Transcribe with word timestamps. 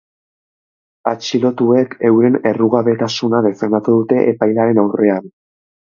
Atxilotuek 1.11 1.93
euren 2.11 2.39
errugabetasuna 2.53 3.45
defendatu 3.49 3.99
dute 3.99 4.25
epailearen 4.33 4.83
aurrean. 4.87 5.33